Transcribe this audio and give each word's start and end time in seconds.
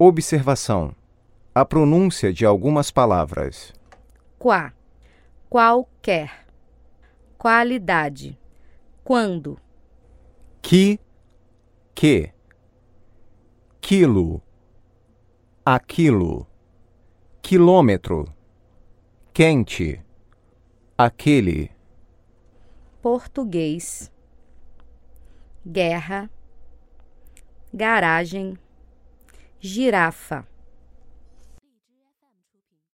Observação: 0.00 0.94
a 1.52 1.64
pronúncia 1.64 2.32
de 2.32 2.46
algumas 2.46 2.88
palavras. 2.88 3.72
Qua. 4.38 4.72
Qualquer. 5.50 6.46
Qualidade. 7.36 8.38
Quando. 9.02 9.58
Que, 10.62 11.00
que. 11.96 12.32
Quilo, 13.80 14.40
aquilo. 15.64 16.46
Quilômetro. 17.42 18.32
Quente. 19.32 20.00
Aquele. 20.96 21.72
Português. 23.02 24.12
Guerra. 25.66 26.30
Garagem. 27.74 28.56
Girafa. 29.60 30.44